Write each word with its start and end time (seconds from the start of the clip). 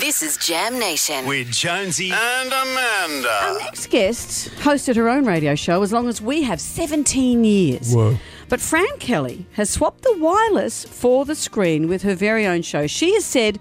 This 0.00 0.22
is 0.22 0.38
Jam 0.38 0.78
Nation. 0.78 1.26
with 1.26 1.52
Jonesy 1.52 2.10
and 2.10 2.48
Amanda. 2.48 3.28
Our 3.28 3.58
next 3.58 3.90
guest 3.90 4.48
hosted 4.56 4.96
her 4.96 5.08
own 5.10 5.26
radio 5.26 5.54
show 5.54 5.82
as 5.82 5.92
long 5.92 6.08
as 6.08 6.22
we 6.22 6.42
have 6.42 6.58
17 6.60 7.44
years. 7.44 7.94
Whoa. 7.94 8.16
But 8.48 8.60
Fran 8.60 8.98
Kelly 8.98 9.46
has 9.52 9.68
swapped 9.68 10.02
the 10.02 10.16
wireless 10.16 10.84
for 10.86 11.24
the 11.26 11.34
screen 11.34 11.86
with 11.86 12.02
her 12.02 12.14
very 12.14 12.46
own 12.46 12.62
show. 12.62 12.86
She 12.86 13.12
has 13.14 13.24
said 13.26 13.58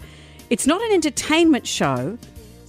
it's 0.49 0.65
not 0.65 0.81
an 0.81 0.91
entertainment 0.91 1.67
show, 1.67 2.17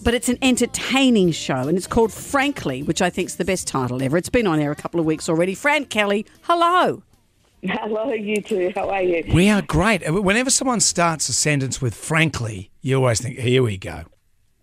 but 0.02 0.14
it's 0.14 0.28
an 0.28 0.38
entertaining 0.42 1.30
show, 1.30 1.68
and 1.68 1.78
it's 1.78 1.86
called 1.86 2.12
Frankly, 2.12 2.82
which 2.82 3.00
I 3.00 3.08
think 3.08 3.28
is 3.28 3.36
the 3.36 3.44
best 3.44 3.68
title 3.68 4.02
ever. 4.02 4.16
It's 4.16 4.28
been 4.28 4.46
on 4.48 4.58
air 4.58 4.72
a 4.72 4.76
couple 4.76 4.98
of 4.98 5.06
weeks 5.06 5.28
already. 5.28 5.54
Fran 5.54 5.84
Kelly, 5.84 6.26
hello. 6.42 7.02
Hello, 7.64 8.12
you 8.12 8.40
two. 8.40 8.72
How 8.74 8.88
are 8.88 9.02
you? 9.02 9.22
We 9.34 9.50
are 9.50 9.60
great. 9.60 10.02
Whenever 10.10 10.48
someone 10.50 10.80
starts 10.80 11.28
a 11.28 11.34
sentence 11.34 11.80
with 11.82 11.94
frankly, 11.94 12.70
you 12.80 12.96
always 12.96 13.20
think, 13.20 13.38
here 13.38 13.62
we 13.62 13.76
go. 13.76 14.04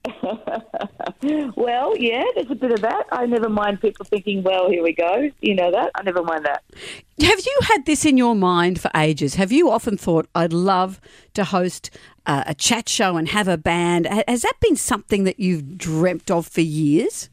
Well, 1.55 1.98
yeah, 1.98 2.23
there's 2.35 2.52
a 2.52 2.55
bit 2.55 2.71
of 2.71 2.81
that. 2.81 3.05
I 3.12 3.26
never 3.26 3.49
mind 3.49 3.81
people 3.81 4.05
thinking, 4.05 4.44
well, 4.44 4.70
here 4.70 4.84
we 4.84 4.94
go. 4.94 5.30
You 5.41 5.55
know 5.55 5.71
that? 5.71 5.91
I 5.95 6.04
never 6.04 6.23
mind 6.23 6.45
that. 6.45 6.63
Have 7.21 7.40
you 7.40 7.59
had 7.63 7.85
this 7.85 8.05
in 8.05 8.18
your 8.18 8.35
mind 8.35 8.80
for 8.80 8.91
ages? 8.95 9.35
Have 9.35 9.52
you 9.52 9.70
often 9.70 9.98
thought, 9.98 10.27
I'd 10.35 10.54
love 10.54 11.02
to 11.34 11.43
host 11.43 11.90
uh, 12.27 12.43
a 12.45 12.54
chat 12.54 12.88
show 12.88 13.18
and 13.18 13.27
have 13.29 13.48
a 13.48 13.57
band? 13.57 14.05
Has 14.27 14.43
that 14.43 14.54
been 14.62 14.76
something 14.76 15.23
that 15.23 15.40
you've 15.40 15.77
dreamt 15.77 16.29
of 16.29 16.45
for 16.48 16.62
years? 16.62 17.29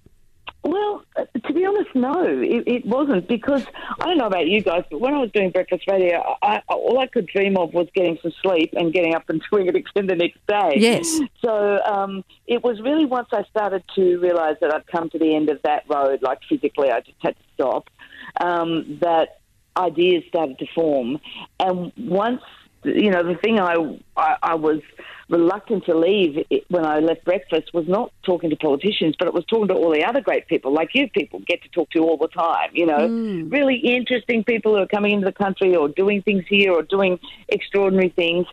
Well, 0.64 1.04
to 1.45 1.52
be 1.52 1.66
honest, 1.66 1.95
no, 1.95 2.24
it, 2.24 2.64
it 2.66 2.86
wasn't 2.86 3.28
because 3.28 3.64
I 4.00 4.06
don't 4.06 4.16
know 4.16 4.27
about 4.27 4.46
you 4.46 4.62
guys, 4.62 4.84
but 4.90 4.98
when 4.98 5.12
I 5.12 5.18
was 5.18 5.30
doing 5.30 5.50
breakfast 5.50 5.84
radio, 5.87 6.23
I, 6.42 6.62
I, 6.68 6.74
all 6.74 6.98
I 6.98 7.06
could 7.06 7.27
dream 7.27 7.59
of 7.59 7.74
was 7.74 7.87
getting 7.95 8.18
some 8.23 8.32
sleep 8.42 8.73
and 8.74 8.90
getting 8.90 9.14
up 9.14 9.28
and 9.28 9.42
doing 9.52 9.66
it 9.66 9.77
again 9.77 10.06
the 10.06 10.14
next 10.14 10.38
day. 10.46 10.77
Yes. 10.77 11.20
So 11.42 11.80
um, 11.84 12.24
it 12.46 12.64
was 12.64 12.80
really 12.80 13.04
once 13.04 13.28
I 13.32 13.45
started 13.50 13.84
to 13.95 14.18
realise 14.18 14.56
that 14.62 14.74
I'd 14.74 14.87
come 14.87 15.10
to 15.10 15.18
the 15.18 15.34
end 15.37 15.51
of 15.51 15.60
that 15.65 15.84
road, 15.87 16.23
like 16.23 16.38
physically, 16.48 16.90
I 16.90 17.01
just 17.01 17.18
had 17.21 17.37
to 17.37 17.43
stop. 17.52 17.90
Um, 18.40 18.99
that 19.02 19.40
ideas 19.76 20.24
started 20.28 20.59
to 20.60 20.66
form, 20.74 21.21
and 21.60 21.93
once 21.99 22.40
you 22.85 23.10
know 23.10 23.23
the 23.23 23.37
thing 23.37 23.59
I 23.59 23.74
I, 24.16 24.37
I 24.43 24.54
was 24.54 24.80
reluctant 25.29 25.87
to 25.87 25.96
leave 25.96 26.45
when 26.68 26.85
I 26.85 26.99
left 26.99 27.24
breakfast 27.24 27.73
was 27.73 27.88
not 27.88 28.13
talking 28.24 28.51
to 28.51 28.57
politicians, 28.57 29.15
but 29.18 29.27
it 29.27 29.35
was 29.35 29.45
talking 29.46 29.68
to 29.68 29.74
all 29.74 29.90
the 29.90 30.04
other 30.04 30.21
great 30.21 30.46
people 30.49 30.73
like 30.73 30.90
you 30.95 31.09
people 31.09 31.40
get 31.46 31.62
to 31.62 31.68
talk 31.71 31.90
to 31.90 32.01
all 32.01 32.16
the 32.16 32.29
time. 32.29 32.71
You 32.73 32.87
know, 32.87 33.09
mm. 33.09 33.51
really 33.51 33.77
interesting 33.77 34.45
people 34.45 34.74
who 34.74 34.82
are 34.82 34.87
coming 34.87 35.12
into 35.12 35.24
the 35.24 35.32
country 35.32 35.74
or 35.74 35.88
doing 35.88 36.23
things 36.23 36.45
here 36.49 36.73
or 36.73 36.82
doing 36.82 37.18
extraordinary 37.49 38.10
things, 38.10 38.46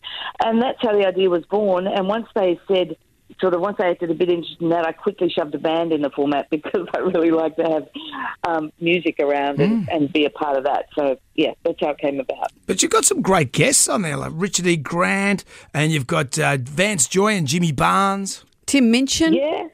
and 0.43 0.61
that's 0.61 0.79
how 0.81 0.93
the 0.97 1.05
idea 1.05 1.29
was 1.29 1.45
born. 1.45 1.87
And 1.87 2.07
once 2.07 2.27
they 2.35 2.59
said 2.67 2.95
sort 3.41 3.53
of 3.53 3.59
once 3.61 3.77
I 3.79 3.89
acted 3.89 4.11
a 4.11 4.13
bit 4.13 4.29
interested 4.29 4.61
in 4.61 4.69
that, 4.69 4.85
I 4.85 4.91
quickly 4.91 5.29
shoved 5.29 5.53
a 5.55 5.57
band 5.57 5.91
in 5.91 6.01
the 6.01 6.09
format 6.11 6.47
because 6.51 6.87
I 6.93 6.99
really 6.99 7.31
like 7.31 7.55
to 7.57 7.63
have 7.63 7.89
um, 8.47 8.71
music 8.79 9.19
around 9.19 9.59
and, 9.59 9.89
and 9.91 10.13
be 10.13 10.25
a 10.25 10.29
part 10.29 10.57
of 10.57 10.63
that. 10.63 10.85
So 10.95 11.17
yeah, 11.35 11.51
that's 11.65 11.79
how 11.81 11.89
it 11.89 11.97
came 11.97 12.19
about. 12.19 12.51
But 12.67 12.81
you've 12.81 12.91
got 12.91 13.03
some 13.03 13.21
great 13.21 13.51
guests 13.51 13.89
on 13.89 14.03
there, 14.03 14.15
like 14.15 14.31
Richard 14.33 14.67
E. 14.67 14.77
Grant, 14.77 15.43
and 15.73 15.91
you've 15.91 16.07
got 16.07 16.37
uh, 16.39 16.57
Vance 16.61 17.07
Joy 17.07 17.33
and 17.33 17.47
Jimmy 17.47 17.71
Barnes. 17.71 18.45
Tim 18.67 18.91
Minchin? 18.91 19.33
Yeah, 19.33 19.67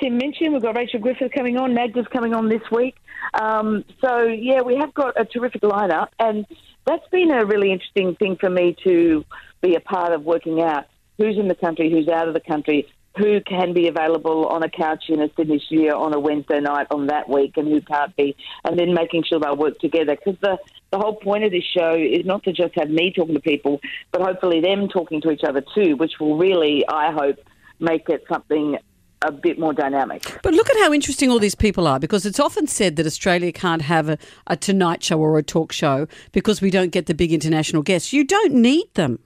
Tim 0.00 0.18
Minchin. 0.18 0.52
We've 0.52 0.62
got 0.62 0.76
Rachel 0.76 1.00
Griffith 1.00 1.32
coming 1.32 1.56
on. 1.56 1.74
Magda's 1.74 2.06
coming 2.12 2.34
on 2.34 2.48
this 2.48 2.62
week. 2.70 2.94
Um, 3.34 3.84
so 4.00 4.24
yeah, 4.24 4.60
we 4.60 4.76
have 4.76 4.94
got 4.94 5.20
a 5.20 5.24
terrific 5.24 5.62
lineup, 5.62 6.08
and 6.20 6.46
that's 6.86 7.06
been 7.08 7.30
a 7.30 7.44
really 7.44 7.72
interesting 7.72 8.14
thing 8.16 8.36
for 8.36 8.50
me 8.50 8.76
to 8.84 9.24
be 9.62 9.74
a 9.74 9.80
part 9.80 10.12
of 10.12 10.22
working 10.22 10.60
out 10.60 10.84
who's 11.18 11.38
in 11.38 11.48
the 11.48 11.54
country, 11.54 11.90
who's 11.90 12.08
out 12.08 12.28
of 12.28 12.34
the 12.34 12.40
country, 12.40 12.86
who 13.16 13.40
can 13.40 13.72
be 13.72 13.88
available 13.88 14.46
on 14.46 14.62
a 14.62 14.68
couch 14.68 15.04
in 15.08 15.20
a 15.20 15.30
Sydney 15.36 15.58
studio 15.58 15.98
on 15.98 16.14
a 16.14 16.20
Wednesday 16.20 16.60
night 16.60 16.86
on 16.90 17.06
that 17.06 17.28
week, 17.28 17.56
and 17.56 17.68
who 17.68 17.80
can't 17.80 18.14
be, 18.16 18.36
and 18.64 18.78
then 18.78 18.94
making 18.94 19.24
sure 19.24 19.40
they'll 19.40 19.56
work 19.56 19.78
together. 19.78 20.16
Because 20.16 20.38
the 20.40 20.58
the 20.90 20.98
whole 20.98 21.16
point 21.16 21.44
of 21.44 21.50
this 21.50 21.64
show 21.64 21.94
is 21.94 22.24
not 22.24 22.44
to 22.44 22.52
just 22.52 22.74
have 22.76 22.90
me 22.90 23.12
talking 23.12 23.34
to 23.34 23.40
people, 23.40 23.80
but 24.12 24.22
hopefully 24.22 24.60
them 24.60 24.88
talking 24.88 25.20
to 25.22 25.30
each 25.30 25.44
other 25.44 25.62
too, 25.74 25.96
which 25.96 26.12
will 26.20 26.36
really, 26.36 26.84
I 26.88 27.12
hope, 27.12 27.38
make 27.80 28.08
it 28.08 28.24
something 28.28 28.78
a 29.22 29.32
bit 29.32 29.58
more 29.58 29.72
dynamic. 29.72 30.38
But 30.42 30.54
look 30.54 30.68
at 30.70 30.76
how 30.76 30.92
interesting 30.92 31.30
all 31.30 31.38
these 31.38 31.54
people 31.54 31.86
are 31.86 31.98
because 31.98 32.26
it's 32.26 32.38
often 32.38 32.66
said 32.66 32.96
that 32.96 33.06
Australia 33.06 33.50
can't 33.50 33.82
have 33.82 34.08
a, 34.08 34.18
a 34.46 34.56
Tonight 34.56 35.02
Show 35.02 35.18
or 35.18 35.38
a 35.38 35.42
talk 35.42 35.72
show 35.72 36.06
because 36.32 36.60
we 36.60 36.70
don't 36.70 36.90
get 36.90 37.06
the 37.06 37.14
big 37.14 37.32
international 37.32 37.82
guests. 37.82 38.12
You 38.12 38.24
don't 38.24 38.52
need 38.54 38.92
them. 38.94 39.18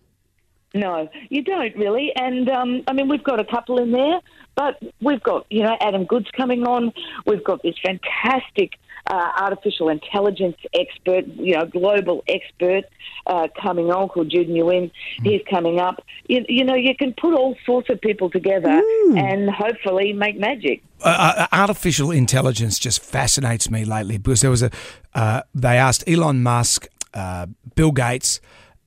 No, 0.75 1.09
you 1.29 1.43
don't 1.43 1.75
really. 1.77 2.13
And 2.15 2.49
um, 2.49 2.83
I 2.87 2.93
mean, 2.93 3.09
we've 3.09 3.25
got 3.25 3.41
a 3.41 3.45
couple 3.45 3.79
in 3.79 3.91
there, 3.91 4.21
but 4.55 4.81
we've 5.01 5.23
got, 5.23 5.47
you 5.51 5.63
know, 5.63 5.77
Adam 5.81 6.05
Goodes 6.05 6.31
coming 6.37 6.65
on. 6.65 6.93
We've 7.27 7.43
got 7.43 7.63
this 7.63 7.75
fantastic 7.83 8.75
uh, 9.11 9.31
artificial 9.41 9.89
intelligence 9.89 10.57
expert, 10.75 11.27
you 11.27 11.57
know, 11.57 11.65
global 11.67 12.23
expert 12.29 12.85
uh, 13.27 13.49
coming 13.61 13.91
on 13.91 14.09
called 14.09 14.31
Jude 14.31 14.49
Nguyen. 14.49 14.93
He's 15.23 15.41
coming 15.51 15.81
up. 15.81 16.05
You, 16.29 16.45
you 16.49 16.65
know, 16.65 16.77
you 16.77 16.95
can 16.95 17.15
put 17.15 17.35
all 17.35 17.57
sorts 17.67 17.91
of 17.91 18.01
people 18.01 18.31
together 18.31 18.81
and 19.17 19.51
hopefully 19.51 20.13
make 20.13 20.39
magic. 20.39 20.83
Uh, 21.03 21.35
uh, 21.37 21.47
artificial 21.53 22.11
intelligence 22.11 22.79
just 22.79 23.03
fascinates 23.03 23.71
me 23.71 23.85
lately 23.85 24.19
because 24.19 24.41
there 24.43 24.51
was 24.51 24.63
a. 24.63 24.71
Uh, 25.15 25.43
they 25.55 25.77
asked 25.79 26.05
Elon 26.07 26.43
Musk, 26.43 26.87
uh, 27.15 27.47
Bill 27.75 27.91
Gates, 27.91 28.41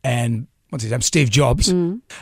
and 0.04 0.48
what's 0.74 0.84
his 0.84 0.92
name, 0.92 1.02
Steve 1.02 1.30
Jobs. 1.30 1.72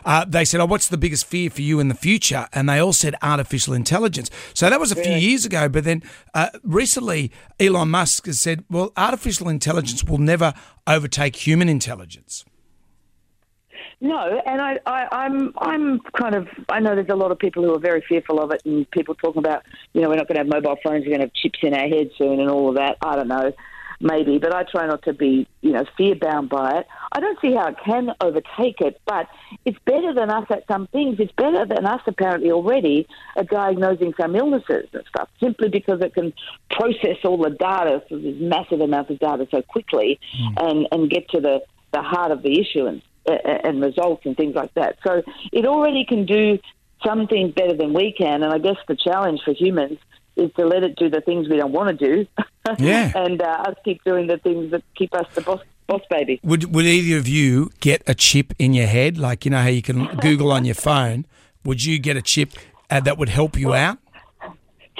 Uh, 0.06 0.26
they 0.26 0.46
said, 0.46 0.60
"Oh, 0.60 0.66
what's 0.66 0.90
the 0.90 0.98
biggest 0.98 1.26
fear 1.26 1.50
for 1.50 1.62
you 1.62 1.80
in 1.80 1.88
the 1.88 1.96
future?" 1.96 2.48
And 2.54 2.70
they 2.70 2.80
all 2.80 2.94
said 2.94 3.16
artificial 3.22 3.74
intelligence. 3.74 4.30
So 4.54 4.70
that 4.70 4.80
was 4.80 4.92
a 4.92 4.96
few 4.96 5.14
years 5.14 5.46
ago. 5.46 5.70
But 5.70 5.86
then 5.86 6.04
uh, 6.34 6.50
recently, 6.64 7.32
Elon 7.60 7.90
Musk 7.90 8.26
has 8.28 8.40
said, 8.40 8.64
"Well, 8.70 8.92
artificial 8.96 9.50
intelligence 9.50 10.04
will 10.04 10.20
never 10.20 10.54
overtake 10.86 11.36
human 11.38 11.70
intelligence." 11.70 12.46
No, 14.04 14.42
and 14.48 14.60
I, 14.60 14.80
I, 14.88 15.08
I'm, 15.12 15.54
I'm 15.60 16.00
kind 16.18 16.34
of. 16.34 16.48
I 16.70 16.80
know 16.80 16.96
there's 16.96 17.10
a 17.10 17.16
lot 17.16 17.32
of 17.32 17.38
people 17.38 17.64
who 17.64 17.76
are 17.76 17.80
very 17.80 18.04
fearful 18.10 18.42
of 18.42 18.50
it, 18.52 18.62
and 18.66 18.90
people 18.90 19.14
talking 19.14 19.40
about, 19.40 19.64
you 19.94 20.02
know, 20.02 20.10
we're 20.10 20.16
not 20.16 20.28
going 20.28 20.38
to 20.38 20.42
have 20.42 20.48
mobile 20.48 20.76
phones, 20.84 21.06
we're 21.06 21.16
going 21.16 21.20
to 21.20 21.28
have 21.28 21.34
chips 21.34 21.60
in 21.62 21.76
our 21.76 21.88
heads 21.88 22.10
soon, 22.18 22.40
and 22.40 22.50
all 22.50 22.70
of 22.70 22.76
that. 22.76 22.98
I 23.02 23.16
don't 23.16 23.28
know, 23.28 23.54
maybe, 24.02 24.38
but 24.38 24.54
I 24.54 24.64
try 24.64 24.88
not 24.88 25.04
to 25.04 25.14
be, 25.14 25.48
you 25.62 25.72
know, 25.72 25.86
fear 25.98 26.16
bound 26.16 26.50
by 26.50 26.80
it. 26.80 26.88
I 27.12 27.20
don't 27.20 27.40
see 27.42 27.54
how 27.54 27.68
it 27.68 27.76
can 27.84 28.10
overtake 28.22 28.82
it, 28.82 29.00
but 29.06 29.28
it's 29.66 29.78
better 29.86 30.14
than 30.14 30.30
us 30.30 30.46
at 30.50 30.66
some 30.68 30.88
things. 30.88 31.18
It's 31.20 31.32
better 31.34 31.66
than 31.66 31.86
us 31.86 32.02
apparently 32.08 32.52
already 32.52 33.08
at 33.36 33.50
diagnosing 33.50 34.14
some 34.20 34.36
illnesses 34.36 34.88
and 34.94 35.04
stuff, 35.10 35.30
simply 35.40 35.70
because 35.70 36.02
it 36.02 36.14
can 36.14 36.34
process 36.70 37.18
all 37.24 37.38
the 37.38 37.50
data, 37.50 38.04
so 38.10 38.18
there's 38.18 38.42
massive 38.42 38.82
amounts 38.82 39.12
of 39.12 39.20
data 39.20 39.48
so 39.52 39.62
quickly, 39.62 40.20
hmm. 40.36 40.54
and 40.58 40.88
and 40.92 41.10
get 41.10 41.30
to 41.30 41.42
the 41.42 41.62
the 41.92 42.02
heart 42.02 42.32
of 42.32 42.42
the 42.42 42.60
issue 42.60 42.86
and 42.86 43.02
and 43.26 43.82
results 43.82 44.26
and 44.26 44.36
things 44.36 44.56
like 44.56 44.74
that. 44.74 44.98
So 45.04 45.22
it 45.52 45.66
already 45.66 46.06
can 46.06 46.26
do 46.26 46.58
some 47.06 47.28
things 47.28 47.54
better 47.54 47.76
than 47.76 47.94
we 47.94 48.14
can, 48.18 48.44
and 48.44 48.54
I 48.54 48.58
guess 48.58 48.78
the 48.88 48.96
challenge 48.96 49.42
for 49.44 49.54
humans 49.54 49.98
is 50.36 50.52
to 50.58 50.66
let 50.66 50.84
it 50.84 50.96
do 50.96 51.10
the 51.10 51.22
things 51.22 51.50
we 51.50 51.58
don't 51.58 51.72
want 51.72 51.98
to 51.98 52.06
do, 52.06 52.28
Yeah. 52.80 53.12
and 53.16 53.42
uh, 53.42 53.66
us 53.68 53.76
keep 53.84 54.04
doing 54.04 54.28
the 54.28 54.38
things 54.38 54.72
that 54.72 54.84
keep 54.96 55.14
us 55.14 55.26
the 55.34 55.42
boss, 55.42 55.62
boss 55.88 56.02
baby. 56.10 56.40
Would 56.44 56.74
Would 56.74 56.86
either 56.86 57.18
of 57.18 57.28
you 57.28 57.72
get 57.80 58.04
a 58.08 58.16
chip 58.16 58.54
in 58.60 58.74
your 58.74 58.88
head, 58.88 59.18
like 59.18 59.46
you 59.46 59.52
know 59.52 59.62
how 59.62 59.68
you 59.68 59.82
can 59.82 60.06
Google 60.18 60.52
on 60.52 60.66
your 60.66 60.76
phone? 60.76 61.26
Would 61.64 61.86
you 61.86 62.00
get 62.00 62.18
a 62.18 62.22
chip 62.22 62.54
uh, 62.90 63.00
that 63.02 63.18
would 63.18 63.30
help 63.30 63.58
you 63.58 63.74
out? 63.74 64.00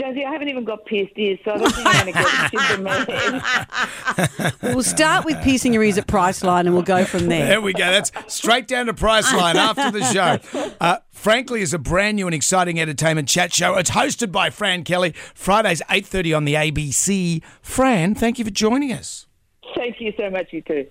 Jonesy, 0.02 0.26
I 0.26 0.32
haven't 0.32 0.50
even 0.50 0.64
got 0.64 0.86
pierced 0.86 1.14
ears, 1.16 1.38
so 1.46 1.52
I 1.52 1.58
don't 1.58 1.72
think 1.72 1.88
I'm 1.88 1.94
going 1.94 2.14
to 2.14 2.20
get 2.20 2.28
a 2.28 2.50
chip 2.50 2.78
in 2.78 2.84
my 2.84 4.42
head. 4.42 4.54
We'll 4.74 4.82
start 4.84 5.26
with 5.26 5.40
piercing 5.44 5.74
your 5.74 5.84
ears 5.84 6.00
at 6.00 6.08
Priceline 6.08 6.62
and 6.62 6.74
we'll 6.74 6.82
go 6.82 7.06
from 7.06 7.28
there. 7.28 7.46
There 7.46 7.62
we 7.62 7.74
go. 7.74 7.92
That's 7.92 8.12
straight 8.28 8.68
down 8.68 8.88
to 8.88 8.94
Priceline 8.94 9.56
after 9.56 9.92
the 9.92 10.04
show. 10.06 10.72
Uh, 10.82 10.98
Frankly, 11.12 11.62
is 11.62 11.74
a 11.74 11.78
brand 11.78 12.16
new 12.16 12.26
and 12.26 12.34
exciting 12.34 12.80
entertainment 12.80 13.28
chat 13.28 13.54
show. 13.54 13.76
It's 13.76 13.92
hosted 13.92 14.32
by 14.32 14.50
Fran 14.50 14.84
Kelly. 14.84 15.12
Fridays 15.36 15.82
eight 15.92 16.08
thirty 16.08 16.34
on 16.34 16.46
the 16.46 16.56
ABC. 16.56 17.44
Fran, 17.62 18.16
thank 18.16 18.40
you 18.40 18.46
for 18.46 18.50
joining 18.50 18.92
us. 18.92 19.28
Thank 19.76 20.02
you 20.02 20.12
so 20.18 20.32
much, 20.32 20.48
you 20.52 20.64
too. 20.64 20.88